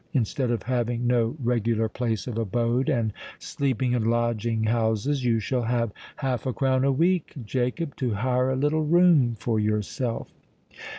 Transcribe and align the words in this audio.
Instead 0.13 0.49
of 0.49 0.63
having 0.63 1.05
no 1.05 1.35
regular 1.43 1.87
place 1.87 2.25
of 2.25 2.35
abode 2.35 2.89
and 2.89 3.13
sleeping 3.37 3.91
in 3.91 4.03
lodging 4.03 4.63
houses, 4.63 5.23
you 5.23 5.39
shall 5.39 5.61
have 5.61 5.91
half 6.15 6.47
a 6.47 6.53
crown 6.53 6.83
a 6.83 6.91
week, 6.91 7.35
Jacob, 7.45 7.95
to 7.97 8.15
hire 8.15 8.49
a 8.49 8.55
little 8.55 8.83
room 8.83 9.35
for 9.37 9.59
yourself." 9.59 10.31